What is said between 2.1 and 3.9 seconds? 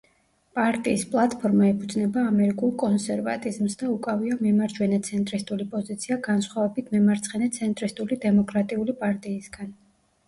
ამერიკულ კონსერვატიზმს